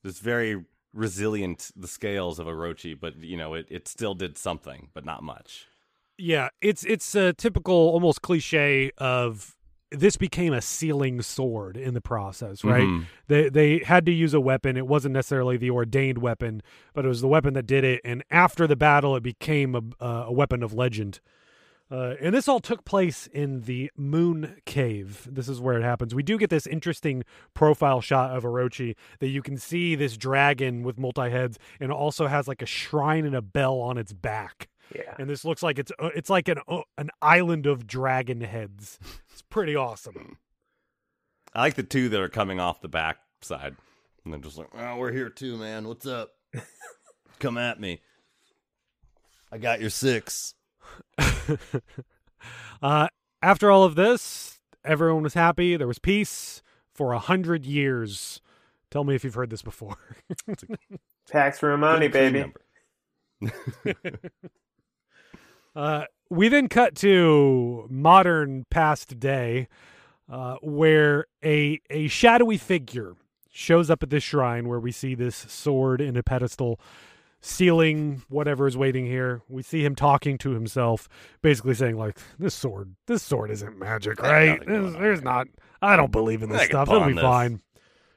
[0.04, 4.88] it's very resilient the scales of Orochi, but you know it, it still did something,
[4.94, 5.66] but not much.
[6.18, 9.54] Yeah, it's it's a typical, almost cliche of
[9.92, 12.82] this became a sealing sword in the process, right?
[12.84, 13.04] Mhm.
[13.28, 14.76] They they had to use a weapon.
[14.76, 16.62] It wasn't necessarily the ordained weapon,
[16.94, 18.00] but it was the weapon that did it.
[18.04, 21.20] And after the battle, it became a a weapon of legend.
[21.90, 25.28] Uh, and this all took place in the Moon Cave.
[25.30, 26.14] This is where it happens.
[26.14, 27.22] We do get this interesting
[27.54, 32.26] profile shot of Orochi that you can see this dragon with multi heads, and also
[32.26, 35.14] has like a shrine and a bell on its back Yeah.
[35.18, 38.98] and this looks like it's uh, it's like an uh, an island of dragon heads.
[39.32, 40.38] It's pretty awesome.
[41.54, 43.76] I like the two that are coming off the back side.
[44.24, 45.86] And they're just like, Oh, we're here too, man.
[45.86, 46.30] What's up?
[47.38, 48.00] Come at me.
[49.52, 50.54] I got your six.
[52.82, 53.08] uh,
[53.42, 55.76] after all of this, everyone was happy.
[55.76, 58.40] There was peace for a hundred years.
[58.90, 59.96] Tell me if you've heard this before.
[61.26, 62.52] Tax Romani, Good,
[63.42, 64.12] baby.
[65.76, 69.68] Uh, we then cut to modern past day,
[70.26, 73.14] uh, where a a shadowy figure
[73.52, 76.80] shows up at this shrine where we see this sword in a pedestal,
[77.40, 79.42] sealing whatever is waiting here.
[79.48, 81.08] We see him talking to himself,
[81.42, 84.60] basically saying like, "This sword, this sword isn't magic, right?
[84.66, 85.46] There's, there's not.
[85.82, 86.88] I don't believe in this I stuff.
[86.88, 87.60] It'll be this." fine.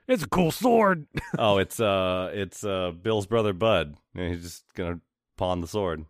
[0.07, 1.05] It's a cool sword."
[1.37, 3.95] oh, it's uh it's uh Bill's brother Bud.
[4.15, 4.99] He's just gonna
[5.37, 6.05] pawn the sword.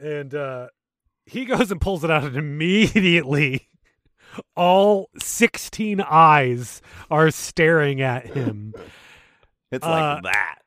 [0.00, 0.68] and uh
[1.26, 3.68] he goes and pulls it out and immediately
[4.56, 8.74] all 16 eyes are staring at him
[9.72, 10.58] It's Uh, like that.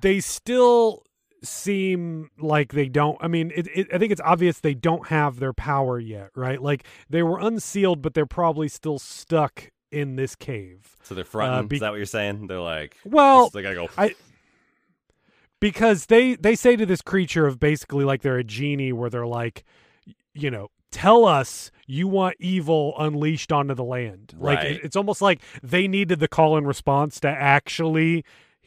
[0.00, 1.02] They still
[1.42, 5.38] seem like they don't i mean it, it, i think it's obvious they don't have
[5.40, 10.36] their power yet right like they were unsealed but they're probably still stuck in this
[10.36, 11.58] cave So they're fronting.
[11.58, 12.46] uh, be- Is that what you're saying?
[12.46, 13.88] They're like, Well, they gotta go.
[13.98, 14.14] I
[15.60, 19.26] because they they say to this creature of basically like they're a genie where they're
[19.26, 19.64] like
[20.34, 25.20] you know tell us you want evil unleashed onto the land like it, it's almost
[25.22, 28.24] like they needed the call and response to actually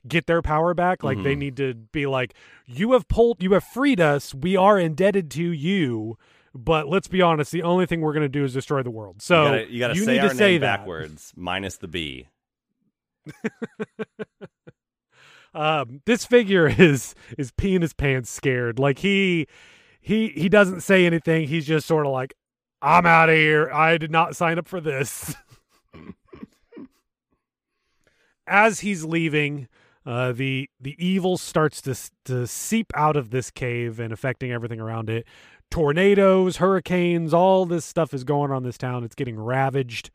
[0.07, 1.37] get their power back like they Mhm.
[1.39, 2.33] need to be like
[2.65, 6.17] you have pulled you have freed us we are indebted to you
[6.53, 9.21] but let's be honest the only thing we're going to do is destroy the world
[9.21, 12.27] so you gotta, you gotta say need to say that backwards, minus the B.
[15.53, 18.79] um, this figure is is peeing his pants scared.
[18.79, 19.47] Like he
[20.01, 21.47] he he doesn't say anything.
[21.47, 22.33] He's just sort of like,
[22.81, 23.71] I'm out of here.
[23.71, 25.33] I did not sign up for this.
[28.45, 29.69] As he's leaving,
[30.05, 34.79] uh, the the evil starts to to seep out of this cave and affecting everything
[34.79, 35.25] around it.
[35.71, 39.03] Tornadoes, hurricanes, all this stuff is going on in this town.
[39.03, 40.11] It's getting ravaged.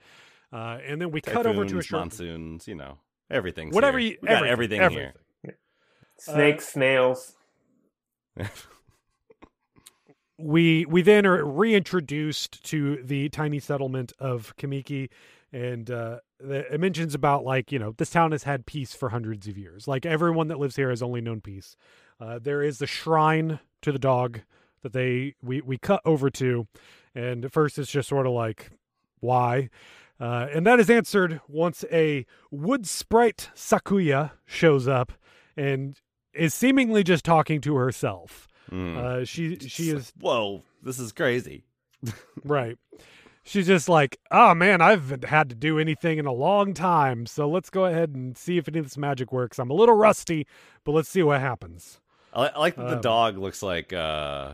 [0.53, 2.98] Uh, and then we cut over to a short monsoons, you know,
[3.31, 4.12] everything's whatever here.
[4.12, 5.12] you We got everything, everything,
[5.44, 5.59] everything.
[6.18, 7.35] Snakes, snails.
[10.38, 15.11] we we then are reintroduced to the tiny settlement of Kamiki,
[15.53, 19.11] and uh, the, it mentions about like you know this town has had peace for
[19.11, 19.88] hundreds of years.
[19.88, 21.77] Like everyone that lives here has only known peace.
[22.20, 24.40] Uh, there is the shrine to the dog
[24.83, 26.66] that they we we cut over to,
[27.14, 28.70] and at first it's just sort of like
[29.20, 29.70] why.
[30.20, 35.12] Uh, and that is answered once a wood sprite Sakuya shows up
[35.57, 35.96] and
[36.35, 38.48] is seemingly just talking to herself.
[38.70, 38.96] Mm.
[38.96, 41.64] Uh, she she is Whoa, this is crazy.
[42.44, 42.79] Right.
[43.48, 47.24] She's just like, oh man, I haven't had to do anything in a long time.
[47.24, 49.58] So let's go ahead and see if any of this magic works.
[49.58, 50.46] I'm a little rusty,
[50.84, 51.98] but let's see what happens.
[52.34, 54.52] I, I like that the Um, dog looks like uh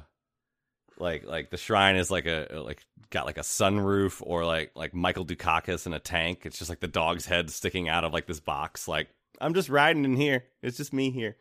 [0.97, 4.95] like like the shrine is like a like got like a sunroof or like like
[4.95, 6.43] Michael Dukakis in a tank.
[6.45, 8.87] It's just like the dog's head sticking out of like this box.
[8.87, 9.09] Like
[9.41, 10.45] I'm just riding in here.
[10.63, 11.37] It's just me here.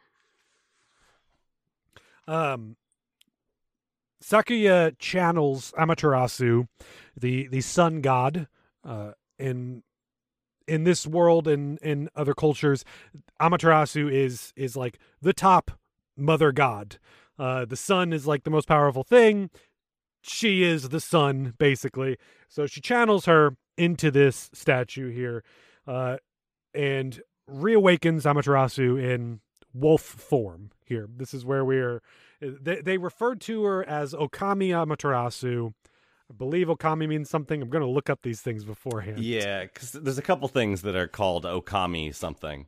[2.28, 2.78] Um,
[4.24, 6.68] Sakuya channels Amaterasu,
[7.20, 8.48] the the sun god,
[8.84, 9.84] uh, and
[10.68, 12.86] in this world and in other cultures,
[13.42, 15.72] Amaterasu is is like the top
[16.16, 17.00] mother god.
[17.38, 19.50] Uh, the sun is like the most powerful thing.
[20.22, 22.18] She is the sun, basically.
[22.48, 25.44] So she channels her into this statue here,
[25.86, 26.18] uh,
[26.74, 29.42] and reawakens Amaterasu in
[29.74, 30.72] wolf form.
[30.86, 32.02] Here, this is where we are.
[32.42, 35.74] They, they referred to her as Okami Amaterasu.
[36.30, 37.62] I believe Okami means something.
[37.62, 39.20] I'm going to look up these things beforehand.
[39.20, 42.68] Yeah, because there's a couple things that are called Okami something.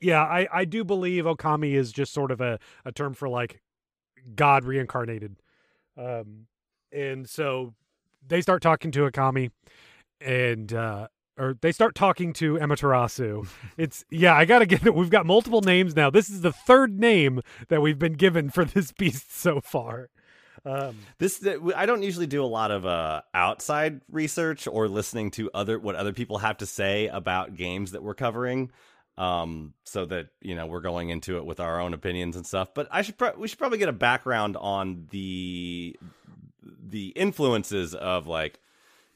[0.00, 3.60] Yeah, I, I do believe Okami is just sort of a, a term for like
[4.34, 5.36] God reincarnated.
[5.96, 6.46] Um,
[6.92, 7.74] and so
[8.26, 9.50] they start talking to Okami
[10.20, 11.06] and uh
[11.38, 13.46] or they start talking to Amaterasu.
[13.76, 14.94] It's yeah, I gotta get it.
[14.94, 16.10] We've got multiple names now.
[16.10, 20.10] This is the third name that we've been given for this beast so far.
[20.64, 21.46] Um, this
[21.76, 25.94] I don't usually do a lot of uh, outside research or listening to other what
[25.94, 28.70] other people have to say about games that we're covering,
[29.16, 32.74] um, so that you know we're going into it with our own opinions and stuff.
[32.74, 35.96] But I should pro- we should probably get a background on the
[36.62, 38.58] the influences of like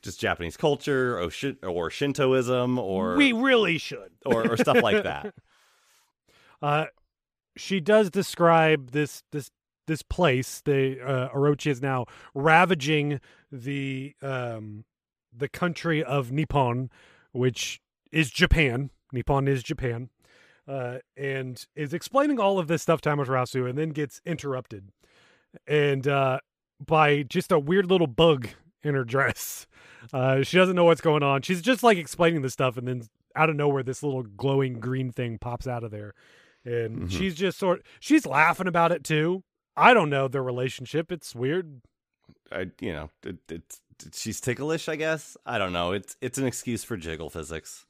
[0.03, 1.31] just Japanese culture or,
[1.63, 5.35] or Shintoism or we really should or, or stuff like that.
[6.63, 6.87] Uh,
[7.57, 9.51] she does describe this this
[9.89, 10.63] this place.
[10.65, 14.85] The uh, Orochi is now ravaging the um
[15.37, 16.89] the country of Nippon,
[17.33, 17.81] which
[18.13, 18.91] is Japan.
[19.13, 20.11] Nippon is Japan,
[20.69, 24.91] uh, and is explaining all of this stuff to Amaterasu, and then gets interrupted,
[25.67, 26.39] and uh,
[26.81, 28.49] by just a weird little bug
[28.83, 29.67] in her dress.
[30.13, 31.43] Uh, she doesn't know what's going on.
[31.43, 33.03] She's just like explaining the stuff, and then
[33.37, 36.15] out of nowhere, this little glowing green thing pops out of there,
[36.65, 37.07] and mm-hmm.
[37.09, 37.83] she's just sort.
[38.01, 39.45] She's laughing about it too.
[39.77, 41.13] I don't know their relationship.
[41.13, 41.81] It's weird.
[42.51, 43.81] I, you know, it, it's
[44.13, 44.89] she's ticklish.
[44.89, 45.93] I guess I don't know.
[45.93, 47.87] It's it's an excuse for jiggle physics.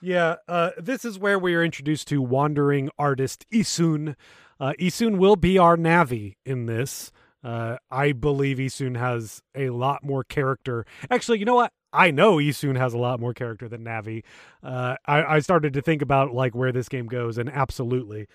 [0.00, 4.16] Yeah, uh, this is where we are introduced to wandering artist Issun.
[4.58, 7.12] Uh, Issun will be our Navi in this.
[7.42, 10.84] Uh, I believe Issun has a lot more character.
[11.10, 11.72] Actually, you know what?
[11.92, 14.22] I know Issun has a lot more character than Navi.
[14.62, 18.26] Uh, I, I started to think about like where this game goes, and absolutely.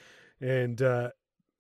[0.41, 1.12] And uh,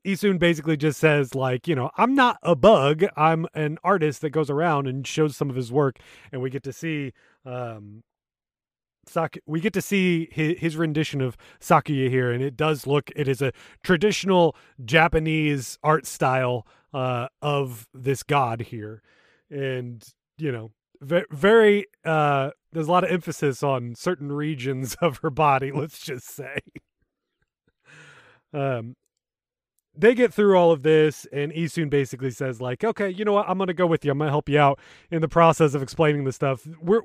[0.05, 3.05] Issun basically just says like, you know, I'm not a bug.
[3.15, 5.99] I'm an artist that goes around and shows some of his work,
[6.31, 7.13] and we get to see
[7.45, 8.03] um,
[9.07, 13.11] Sak- we get to see his, his, rendition of Sakuya here, and it does look.
[13.15, 13.51] It is a
[13.83, 19.01] traditional Japanese art style uh, of this god here,
[19.49, 20.03] and
[20.37, 21.85] you know, very.
[22.03, 25.71] Uh, there's a lot of emphasis on certain regions of her body.
[25.71, 26.59] Let's just say.
[28.53, 28.95] um,
[29.97, 33.47] they get through all of this, and Issun basically says, like, okay, you know what?
[33.47, 34.11] I'm gonna go with you.
[34.11, 34.79] I'm gonna help you out
[35.11, 36.67] in the process of explaining the stuff.
[36.81, 37.01] We're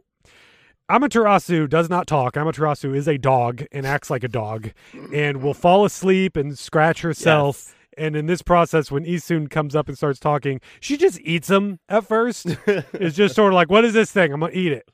[0.90, 2.34] Amaterasu does not talk.
[2.34, 4.72] Amaterasu is a dog and acts like a dog
[5.14, 7.66] and will fall asleep and scratch herself.
[7.68, 7.74] Yes.
[7.96, 11.78] And in this process, when Issun comes up and starts talking, she just eats him
[11.88, 12.46] at first.
[12.66, 14.32] it's just sort of like, what is this thing?
[14.32, 14.90] I'm going to eat it.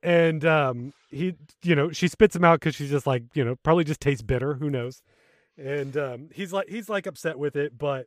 [0.00, 3.56] And um, he, you know, she spits him out because she's just like, you know,
[3.56, 4.54] probably just tastes bitter.
[4.54, 5.02] Who knows?
[5.58, 8.06] And um, he's like, he's like upset with it, but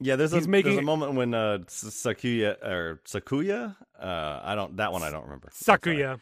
[0.00, 0.72] yeah, there's a making...
[0.72, 5.22] there's a moment when uh Sakuya or Sakuya, uh I don't that one I don't
[5.22, 5.50] remember.
[5.50, 6.20] Sakuya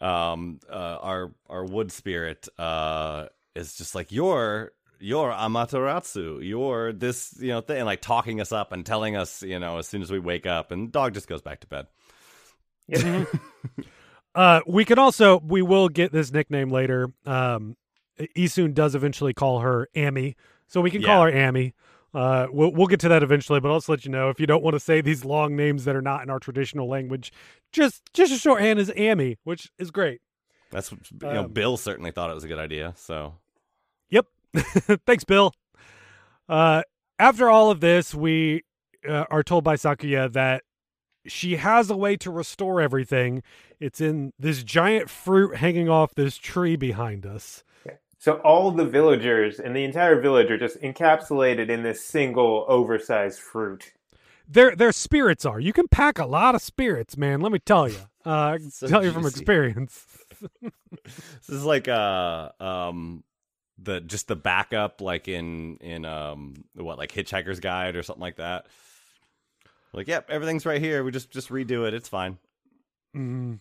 [0.00, 7.34] um, uh, our our wood spirit uh, is just like you're you're Amaterasu, you're this
[7.40, 10.02] you know thing, and like talking us up and telling us you know as soon
[10.02, 11.86] as we wake up, and dog just goes back to bed.
[14.34, 17.12] uh, we can also we will get this nickname later.
[17.24, 17.76] Um,
[18.36, 20.36] Issun does eventually call her Amy,
[20.66, 21.08] so we can yeah.
[21.08, 21.74] call her Amy.
[22.12, 24.46] Uh, we'll we'll get to that eventually, but I'll just let you know if you
[24.46, 27.32] don't want to say these long names that are not in our traditional language,
[27.72, 30.20] just just a shorthand is Amy, which is great.
[30.70, 32.94] That's you know, um, Bill certainly thought it was a good idea.
[32.96, 33.34] So,
[34.08, 34.26] yep,
[35.06, 35.52] thanks, Bill.
[36.48, 36.82] Uh,
[37.18, 38.64] after all of this, we
[39.08, 40.64] uh, are told by Sakuya that
[41.26, 43.42] she has a way to restore everything.
[43.78, 47.62] It's in this giant fruit hanging off this tree behind us.
[48.20, 53.40] So all the villagers and the entire village are just encapsulated in this single oversized
[53.40, 53.92] fruit.
[54.46, 55.58] Their their spirits are.
[55.58, 57.40] You can pack a lot of spirits, man.
[57.40, 57.96] Let me tell you.
[58.22, 59.06] Uh, so tell juicy.
[59.06, 60.06] you from experience.
[60.60, 63.24] this is like uh um
[63.78, 68.36] the just the backup like in in um what like Hitchhiker's Guide or something like
[68.36, 68.66] that.
[69.94, 71.02] Like, yep, everything's right here.
[71.02, 71.94] We just just redo it.
[71.94, 72.36] It's fine.
[73.16, 73.60] Mm,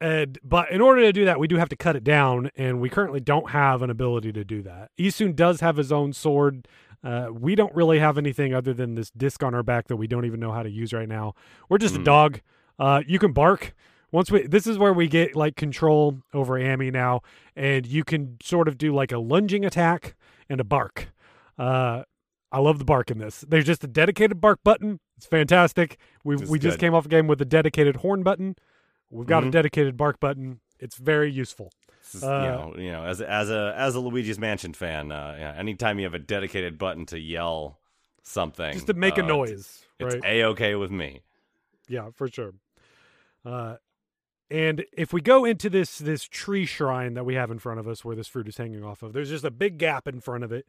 [0.00, 2.80] and but in order to do that, we do have to cut it down, and
[2.80, 4.90] we currently don't have an ability to do that.
[4.98, 6.68] Issun does have his own sword.
[7.02, 10.06] Uh, we don't really have anything other than this disc on our back that we
[10.06, 11.34] don't even know how to use right now.
[11.68, 11.98] We're just mm.
[11.98, 12.04] a hmm.
[12.04, 12.40] dog.
[12.78, 13.74] Uh, you can bark
[14.12, 17.22] once we this is where we get like control over Amy now,
[17.54, 20.14] and you can sort of do like a lunging attack
[20.48, 21.08] and a bark.
[21.58, 22.02] Uh,
[22.52, 23.44] I love the bark in this.
[23.48, 25.00] There's just a dedicated bark button.
[25.16, 25.98] It's fantastic.
[26.24, 26.86] We we just good.
[26.86, 28.56] came off a game with a dedicated horn button.
[29.10, 29.52] We've got a Mhm.
[29.52, 30.60] dedicated bark button.
[30.78, 31.72] It's very useful.
[32.12, 35.36] Is, Uh, you know, you know, as as a as a Luigi's Mansion fan, uh,
[35.38, 37.78] yeah, anytime you have a dedicated button to yell
[38.22, 40.24] something, Just to make a uh, noise, it's right?
[40.24, 41.22] a okay with me.
[41.88, 42.54] Yeah, for sure.
[43.44, 43.76] Uh,
[44.50, 47.88] and if we go into this this tree shrine that we have in front of
[47.88, 50.44] us, where this fruit is hanging off of, there's just a big gap in front
[50.44, 50.66] of it.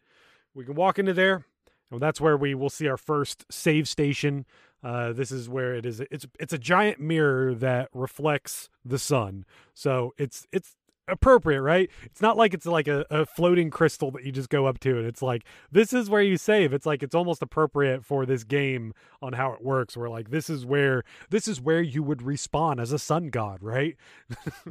[0.56, 1.46] We can walk into there,
[1.92, 4.46] and that's where we will see our first save station.
[4.84, 6.00] Uh, this is where it is.
[6.00, 10.76] It's it's a giant mirror that reflects the sun, so it's it's
[11.08, 11.90] appropriate, right?
[12.04, 14.98] It's not like it's like a, a floating crystal that you just go up to,
[14.98, 16.74] and it's like this is where you save.
[16.74, 19.98] It's like it's almost appropriate for this game on how it works.
[19.98, 23.64] Where like this is where this is where you would respawn as a sun god,
[23.64, 23.96] right?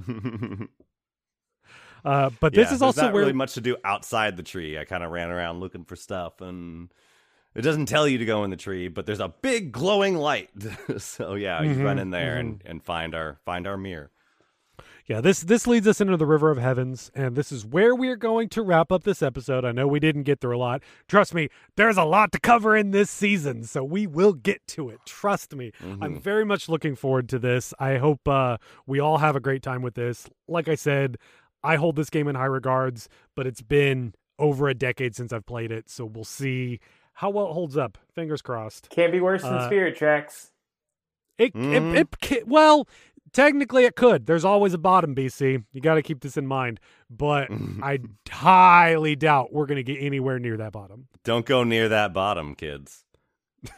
[2.04, 4.78] uh, but this Yeah, is also not where really much to do outside the tree.
[4.78, 6.92] I kind of ran around looking for stuff, and
[7.56, 10.50] it doesn't tell you to go in the tree, but there's a big glowing light.
[10.98, 14.10] so yeah, you run Mhm, in there and, and find our find our mirror.
[15.06, 18.08] Yeah, this this leads us into the River of Heavens, and this is where we
[18.08, 19.64] are going to wrap up this episode.
[19.64, 20.82] I know we didn't get through a lot.
[21.06, 24.88] Trust me, there's a lot to cover in this season, so we will get to
[24.90, 24.98] it.
[25.06, 25.70] Trust me.
[25.80, 26.20] I'm Mhm.
[26.20, 27.72] very much looking forward to this.
[27.78, 30.28] I hope uh, we all have a great time with this.
[30.48, 31.18] Like I said,
[31.62, 35.46] I hold this game in high regards, but it's been over a decade since I've
[35.46, 36.80] played it, so we'll see
[37.16, 37.98] how well it holds up.
[38.14, 38.88] Fingers crossed.
[38.90, 40.50] Can't be worse than Uh, Spirit Tracks.
[41.38, 41.94] It, Mhm.
[41.94, 42.88] it, it, ca- well,
[43.32, 44.24] technically it could.
[44.26, 45.64] There's always a bottom, BC.
[45.72, 46.80] You got to keep this in mind.
[47.10, 47.48] But
[47.82, 47.98] I
[48.30, 51.08] highly doubt we're going to get anywhere near that bottom.
[51.24, 53.04] Don't go near that bottom, kids.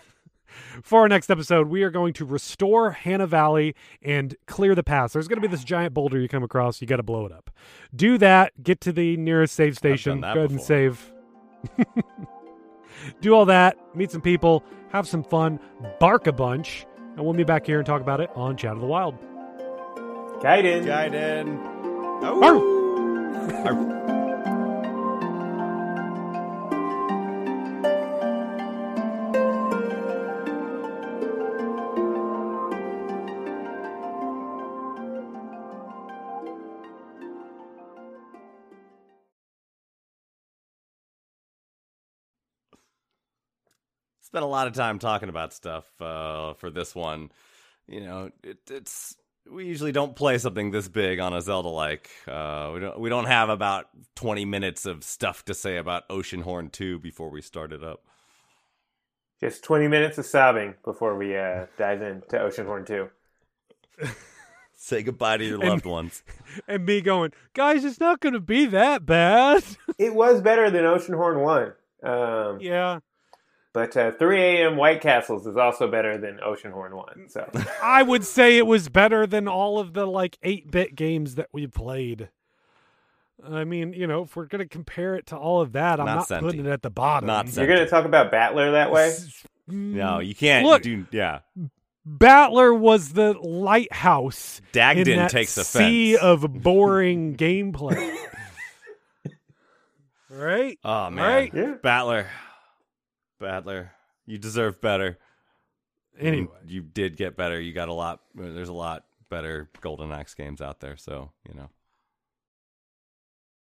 [0.83, 5.13] For our next episode, we are going to restore Hana Valley and clear the pass.
[5.13, 6.81] There's going to be this giant boulder you come across.
[6.81, 7.51] You got to blow it up.
[7.95, 8.63] Do that.
[8.63, 10.21] Get to the nearest save station.
[10.23, 11.13] that Go ahead and save.
[13.21, 13.77] Do all that.
[13.95, 14.65] Meet some people.
[14.91, 15.61] Have some fun.
[16.01, 16.87] Bark a bunch.
[17.17, 19.17] And we'll be back here and talk about it on Chat of the Wild.
[20.41, 20.85] Gaiden.
[20.85, 21.59] Gaiden.
[22.23, 24.18] Arr!
[44.29, 47.31] Spent a lot of time talking about stuff uh, for this one.
[47.87, 49.17] You know, it, it's
[49.51, 52.11] we usually don't play something this big on a Zelda like.
[52.27, 56.71] Uh, we don't we don't have about twenty minutes of stuff to say about Oceanhorn
[56.71, 58.03] Two before we start it up.
[59.41, 63.09] Just 20 minutes of sobbing before we uh, dive into Oceanhorn 2.
[64.75, 66.25] Say goodbye to your And- loved ones.
[66.69, 69.63] and me going, guys, it's not going to be that bad.
[69.97, 71.41] It was better than Oceanhorn
[72.03, 72.11] 1.
[72.13, 72.99] Um, yeah.
[73.79, 74.77] But uh, 3 a.m.
[74.77, 77.29] White Castles is also better than Oceanhorn 1.
[77.29, 77.49] So
[77.83, 81.47] I would say it was better than all of the like 8 bit games that
[81.53, 82.29] we played.
[83.49, 86.07] I mean, you know, if we're going to compare it to all of that, I'm
[86.07, 87.29] Not not, putting it at the bottom.
[87.29, 89.15] Not you're going to talk about Battler that way?
[89.69, 91.07] No, you can't Look- do.
[91.13, 91.41] Yeah,
[92.05, 96.25] Battler was the lighthouse in Dagden that takes sea offense.
[96.43, 98.17] of boring gameplay.
[100.31, 100.79] right?
[100.85, 101.55] Oh man, Right?
[101.55, 101.75] Yeah.
[101.83, 102.27] Battler,
[103.39, 103.93] Battler,
[104.27, 105.19] you deserve better.
[106.19, 106.49] Anyway.
[106.67, 107.61] you did get better.
[107.61, 108.21] You got a lot.
[108.35, 110.97] There's a lot better Golden Axe games out there.
[110.97, 111.69] So you know,